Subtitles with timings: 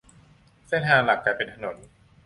[0.67, 1.75] เส้นทางหลักกลายเป็นถนน